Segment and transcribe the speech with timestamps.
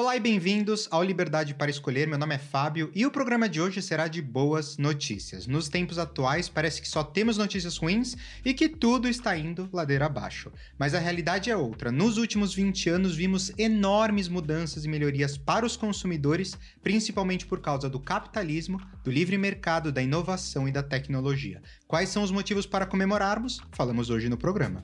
[0.00, 2.08] Olá e bem-vindos ao Liberdade para Escolher.
[2.08, 5.46] Meu nome é Fábio e o programa de hoje será de boas notícias.
[5.46, 10.06] Nos tempos atuais, parece que só temos notícias ruins e que tudo está indo ladeira
[10.06, 10.50] abaixo.
[10.78, 11.92] Mas a realidade é outra.
[11.92, 17.86] Nos últimos 20 anos, vimos enormes mudanças e melhorias para os consumidores, principalmente por causa
[17.90, 21.60] do capitalismo, do livre mercado, da inovação e da tecnologia.
[21.86, 23.60] Quais são os motivos para comemorarmos?
[23.72, 24.82] Falamos hoje no programa.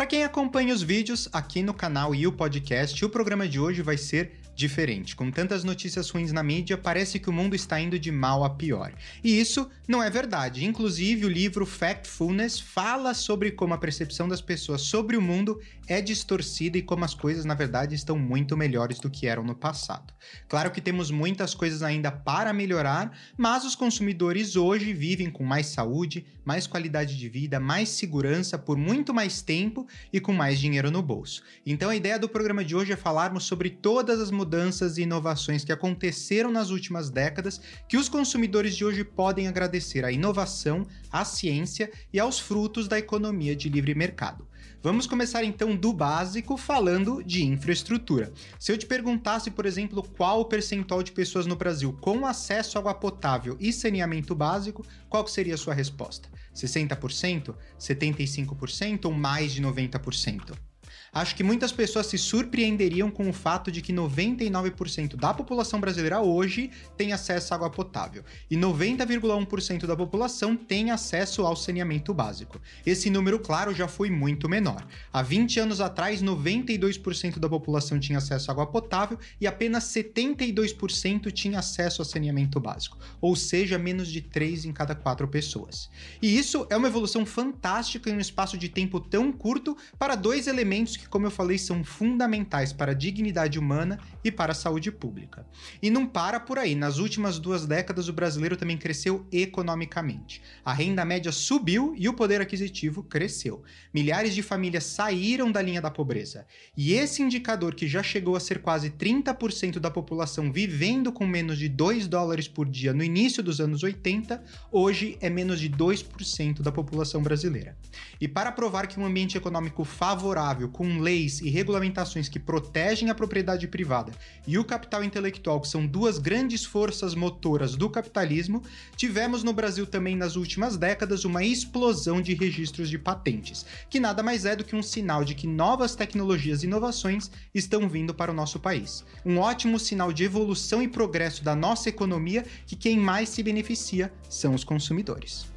[0.00, 3.82] Para quem acompanha os vídeos aqui no canal e o podcast, o programa de hoje
[3.82, 5.16] vai ser diferente.
[5.16, 8.50] Com tantas notícias ruins na mídia, parece que o mundo está indo de mal a
[8.50, 8.92] pior.
[9.24, 10.64] E isso não é verdade.
[10.64, 16.00] Inclusive, o livro Factfulness fala sobre como a percepção das pessoas sobre o mundo é
[16.00, 20.14] distorcida e como as coisas, na verdade, estão muito melhores do que eram no passado.
[20.48, 25.66] Claro que temos muitas coisas ainda para melhorar, mas os consumidores hoje vivem com mais
[25.66, 30.90] saúde, mais qualidade de vida, mais segurança por muito mais tempo e com mais dinheiro
[30.90, 31.42] no bolso.
[31.64, 35.02] Então a ideia do programa de hoje é falarmos sobre todas as mudanças mudanças e
[35.02, 40.84] inovações que aconteceram nas últimas décadas que os consumidores de hoje podem agradecer à inovação,
[41.08, 44.44] à ciência e aos frutos da economia de livre mercado.
[44.82, 48.32] Vamos começar então do básico falando de infraestrutura.
[48.58, 52.76] Se eu te perguntasse, por exemplo, qual o percentual de pessoas no Brasil com acesso
[52.76, 56.28] à água potável e saneamento básico, qual seria a sua resposta?
[56.52, 60.69] 60%, 75% ou mais de 90%?
[61.12, 66.20] Acho que muitas pessoas se surpreenderiam com o fato de que 99% da população brasileira
[66.20, 72.60] hoje tem acesso à água potável e 90,1% da população tem acesso ao saneamento básico.
[72.86, 74.86] Esse número, claro, já foi muito menor.
[75.12, 81.32] Há 20 anos atrás, 92% da população tinha acesso à água potável e apenas 72%
[81.32, 85.90] tinha acesso ao saneamento básico, ou seja, menos de 3 em cada 4 pessoas.
[86.22, 90.46] E isso é uma evolução fantástica em um espaço de tempo tão curto para dois
[90.46, 94.92] elementos que, como eu falei, são fundamentais para a dignidade humana e para a saúde
[94.92, 95.46] pública.
[95.82, 96.74] E não para por aí.
[96.74, 100.42] Nas últimas duas décadas, o brasileiro também cresceu economicamente.
[100.64, 103.62] A renda média subiu e o poder aquisitivo cresceu.
[103.92, 106.46] Milhares de famílias saíram da linha da pobreza.
[106.76, 111.58] E esse indicador, que já chegou a ser quase 30% da população vivendo com menos
[111.58, 116.60] de 2 dólares por dia no início dos anos 80, hoje é menos de 2%
[116.60, 117.76] da população brasileira.
[118.20, 123.10] E para provar que um ambiente econômico favorável, com com leis e regulamentações que protegem
[123.10, 124.10] a propriedade privada
[124.46, 128.60] e o capital intelectual, que são duas grandes forças motoras do capitalismo,
[128.96, 134.20] tivemos no Brasil também nas últimas décadas uma explosão de registros de patentes, que nada
[134.20, 138.32] mais é do que um sinal de que novas tecnologias e inovações estão vindo para
[138.32, 139.04] o nosso país.
[139.24, 144.12] Um ótimo sinal de evolução e progresso da nossa economia que quem mais se beneficia
[144.28, 145.49] são os consumidores.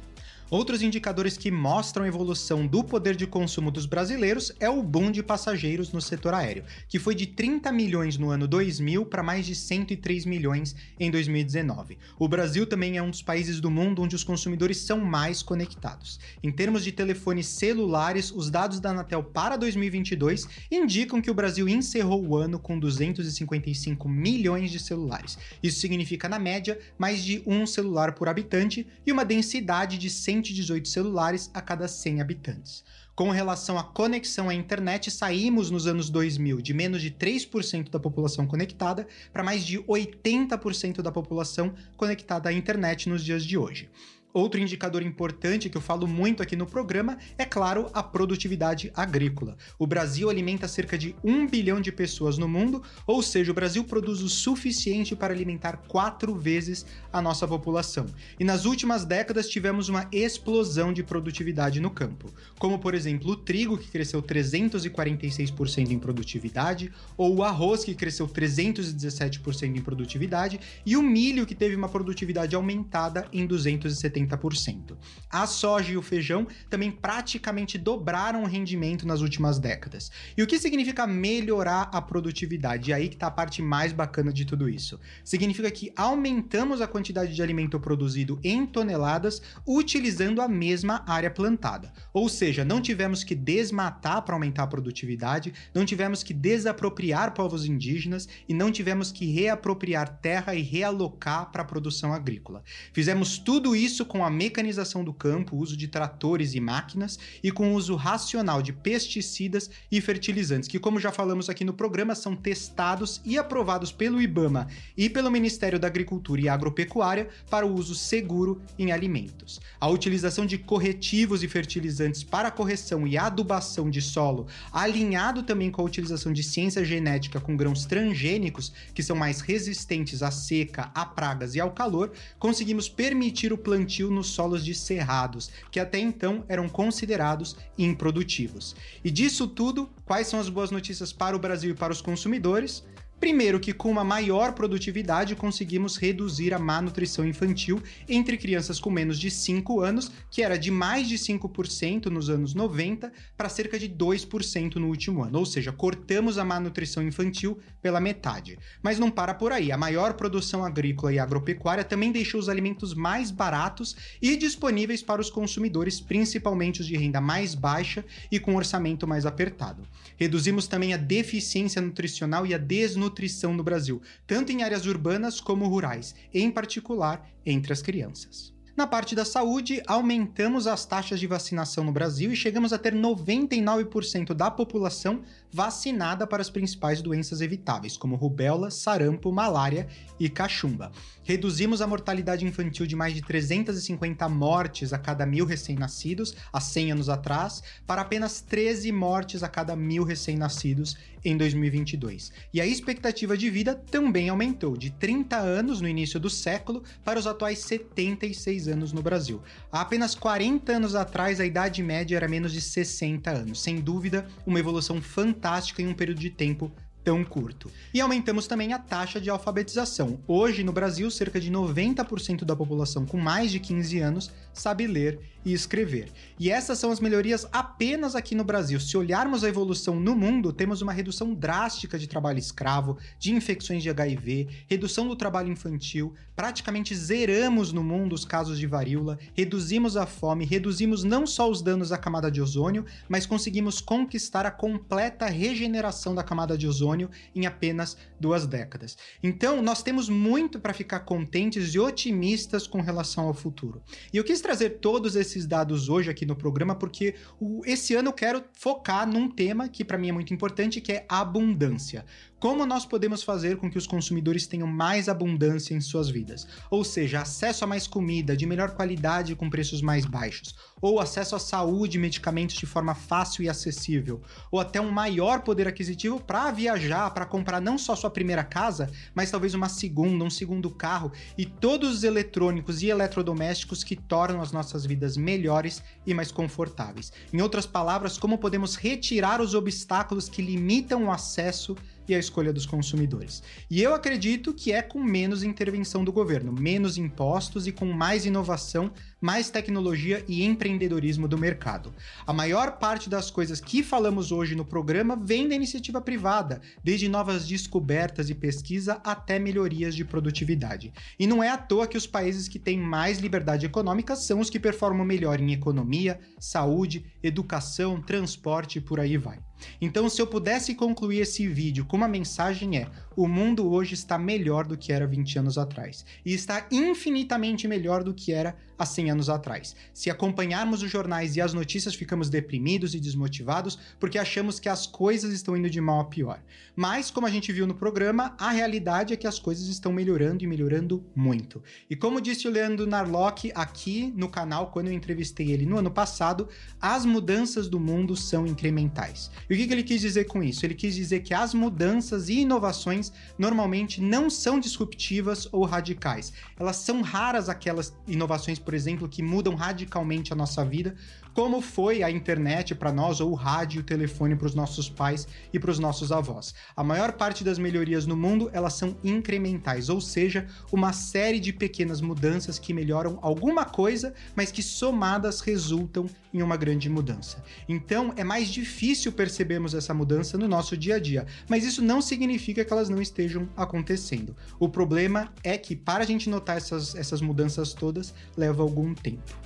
[0.54, 5.10] Outros indicadores que mostram a evolução do poder de consumo dos brasileiros é o boom
[5.10, 9.46] de passageiros no setor aéreo, que foi de 30 milhões no ano 2000 para mais
[9.46, 11.98] de 103 milhões em 2019.
[12.20, 16.20] O Brasil também é um dos países do mundo onde os consumidores são mais conectados.
[16.40, 21.68] Em termos de telefones celulares, os dados da Anatel para 2022 indicam que o Brasil
[21.68, 25.36] encerrou o ano com 255 milhões de celulares.
[25.60, 30.43] Isso significa, na média, mais de um celular por habitante e uma densidade de 100
[30.44, 32.84] 118 celulares a cada 100 habitantes.
[33.14, 37.98] Com relação à conexão à internet, saímos nos anos 2000 de menos de 3% da
[37.98, 43.88] população conectada para mais de 80% da população conectada à internet nos dias de hoje.
[44.34, 49.56] Outro indicador importante que eu falo muito aqui no programa é, claro, a produtividade agrícola.
[49.78, 53.84] O Brasil alimenta cerca de um bilhão de pessoas no mundo, ou seja, o Brasil
[53.84, 58.06] produz o suficiente para alimentar quatro vezes a nossa população.
[58.36, 63.36] E nas últimas décadas tivemos uma explosão de produtividade no campo, como por exemplo o
[63.36, 70.96] trigo, que cresceu 346% em produtividade, ou o arroz, que cresceu 317% em produtividade, e
[70.96, 74.96] o milho, que teve uma produtividade aumentada em 270 30%.
[75.30, 80.10] A soja e o feijão também praticamente dobraram o rendimento nas últimas décadas.
[80.36, 82.90] E o que significa melhorar a produtividade?
[82.90, 84.98] E aí que está a parte mais bacana de tudo isso.
[85.24, 91.92] Significa que aumentamos a quantidade de alimento produzido em toneladas utilizando a mesma área plantada.
[92.12, 97.66] Ou seja, não tivemos que desmatar para aumentar a produtividade, não tivemos que desapropriar povos
[97.66, 102.62] indígenas e não tivemos que reapropriar terra e realocar para a produção agrícola.
[102.92, 107.72] Fizemos tudo isso com a mecanização do campo, uso de tratores e máquinas e com
[107.72, 112.36] o uso racional de pesticidas e fertilizantes, que, como já falamos aqui no programa, são
[112.36, 117.96] testados e aprovados pelo IBAMA e pelo Ministério da Agricultura e Agropecuária para o uso
[117.96, 119.60] seguro em alimentos.
[119.80, 125.82] A utilização de corretivos e fertilizantes para correção e adubação de solo, alinhado também com
[125.82, 131.04] a utilização de ciência genética com grãos transgênicos, que são mais resistentes à seca, a
[131.04, 136.44] pragas e ao calor, conseguimos permitir o plantio nos solos de cerrados, que até então
[136.48, 138.74] eram considerados improdutivos.
[139.04, 142.84] E disso tudo, quais são as boas notícias para o Brasil e para os consumidores?
[143.24, 148.90] Primeiro, que com uma maior produtividade conseguimos reduzir a má nutrição infantil entre crianças com
[148.90, 153.78] menos de 5 anos, que era de mais de 5% nos anos 90 para cerca
[153.78, 155.38] de 2% no último ano.
[155.38, 158.58] Ou seja, cortamos a má nutrição infantil pela metade.
[158.82, 159.72] Mas não para por aí.
[159.72, 165.22] A maior produção agrícola e agropecuária também deixou os alimentos mais baratos e disponíveis para
[165.22, 169.88] os consumidores, principalmente os de renda mais baixa e com orçamento mais apertado.
[170.18, 175.40] Reduzimos também a deficiência nutricional e a desnutrição nutrição no Brasil, tanto em áreas urbanas
[175.40, 178.53] como rurais, em particular entre as crianças.
[178.76, 182.92] Na parte da saúde, aumentamos as taxas de vacinação no Brasil e chegamos a ter
[182.92, 185.22] 99% da população
[185.52, 189.86] vacinada para as principais doenças evitáveis, como rubéola, sarampo, malária
[190.18, 190.90] e cachumba.
[191.22, 196.92] Reduzimos a mortalidade infantil de mais de 350 mortes a cada mil recém-nascidos, há 100
[196.92, 202.32] anos atrás, para apenas 13 mortes a cada mil recém-nascidos em 2022.
[202.52, 207.18] E a expectativa de vida também aumentou, de 30 anos no início do século para
[207.18, 209.42] os atuais 76 anos no Brasil.
[209.70, 213.62] Há apenas 40 anos atrás, a idade média era menos de 60 anos.
[213.62, 216.72] Sem dúvida, uma evolução fantástica em um período de tempo
[217.04, 217.70] tão curto.
[217.92, 220.18] E aumentamos também a taxa de alfabetização.
[220.26, 225.20] Hoje, no Brasil, cerca de 90% da população com mais de 15 anos sabe ler
[225.44, 226.10] e escrever.
[226.38, 228.80] E essas são as melhorias apenas aqui no Brasil.
[228.80, 233.82] Se olharmos a evolução no mundo, temos uma redução drástica de trabalho escravo, de infecções
[233.82, 239.96] de HIV, redução do trabalho infantil, praticamente zeramos no mundo os casos de varíola, reduzimos
[239.96, 244.50] a fome, reduzimos não só os danos à camada de ozônio, mas conseguimos conquistar a
[244.50, 246.93] completa regeneração da camada de ozônio
[247.34, 248.96] em apenas duas décadas.
[249.22, 253.82] Então, nós temos muito para ficar contentes e otimistas com relação ao futuro.
[254.12, 258.08] E eu quis trazer todos esses dados hoje aqui no programa porque o, esse ano
[258.08, 262.04] eu quero focar num tema que para mim é muito importante, que é abundância.
[262.44, 266.46] Como nós podemos fazer com que os consumidores tenham mais abundância em suas vidas?
[266.70, 270.54] Ou seja, acesso a mais comida de melhor qualidade com preços mais baixos,
[270.86, 275.40] ou acesso à saúde e medicamentos de forma fácil e acessível, ou até um maior
[275.40, 280.22] poder aquisitivo para viajar, para comprar não só sua primeira casa, mas talvez uma segunda,
[280.22, 285.82] um segundo carro e todos os eletrônicos e eletrodomésticos que tornam as nossas vidas melhores
[286.06, 287.10] e mais confortáveis.
[287.32, 291.74] Em outras palavras, como podemos retirar os obstáculos que limitam o acesso
[292.06, 293.42] e a escolha dos consumidores.
[293.70, 298.26] E eu acredito que é com menos intervenção do governo, menos impostos e com mais
[298.26, 298.92] inovação
[299.24, 301.94] mais tecnologia e empreendedorismo do mercado.
[302.26, 307.08] A maior parte das coisas que falamos hoje no programa vem da iniciativa privada, desde
[307.08, 310.92] novas descobertas e pesquisa até melhorias de produtividade.
[311.18, 314.50] E não é à toa que os países que têm mais liberdade econômica são os
[314.50, 319.38] que performam melhor em economia, saúde, educação, transporte e por aí vai.
[319.80, 324.18] Então, se eu pudesse concluir esse vídeo com uma mensagem é: o mundo hoje está
[324.18, 328.84] melhor do que era 20 anos atrás e está infinitamente melhor do que era há
[328.84, 329.74] 100 anos atrás.
[329.92, 334.86] Se acompanharmos os jornais e as notícias, ficamos deprimidos e desmotivados porque achamos que as
[334.86, 336.40] coisas estão indo de mal a pior.
[336.74, 340.42] Mas, como a gente viu no programa, a realidade é que as coisas estão melhorando
[340.42, 341.62] e melhorando muito.
[341.88, 345.90] E como disse o Leandro Narlock aqui no canal, quando eu entrevistei ele no ano
[345.90, 346.48] passado,
[346.80, 349.30] as mudanças do mundo são incrementais.
[349.48, 350.66] E o que ele quis dizer com isso?
[350.66, 353.03] Ele quis dizer que as mudanças e inovações
[353.38, 356.32] normalmente não são disruptivas ou radicais.
[356.58, 360.94] Elas são raras aquelas inovações por exemplo, que mudam radicalmente a nossa vida,
[361.34, 364.88] como foi a internet para nós, ou o rádio e o telefone para os nossos
[364.88, 366.54] pais e para os nossos avós.
[366.76, 371.52] A maior parte das melhorias no mundo, elas são incrementais, ou seja, uma série de
[371.52, 377.42] pequenas mudanças que melhoram alguma coisa, mas que somadas resultam em uma grande mudança.
[377.68, 382.00] Então, é mais difícil percebermos essa mudança no nosso dia a dia, mas isso não
[382.00, 384.36] significa que elas não estejam acontecendo.
[384.58, 389.44] O problema é que para a gente notar essas, essas mudanças todas, leva algum tempo.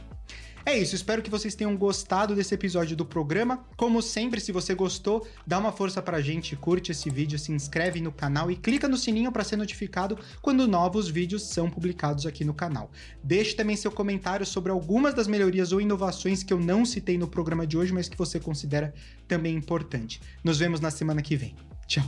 [0.69, 3.65] É isso, espero que vocês tenham gostado desse episódio do programa.
[3.75, 8.03] Como sempre, se você gostou, dá uma força pra gente, curte esse vídeo, se inscreve
[8.03, 12.45] no canal e clica no sininho para ser notificado quando novos vídeos são publicados aqui
[12.45, 12.91] no canal.
[13.25, 17.29] Deixe também seu comentário sobre algumas das melhorias ou inovações que eu não citei no
[17.29, 18.93] programa de hoje, mas que você considera
[19.27, 20.21] também importante.
[20.45, 21.57] Nos vemos na semana que vem.
[21.87, 22.05] Tchau!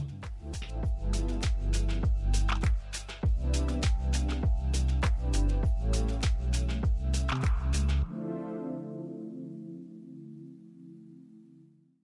[0.52, 1.39] thank you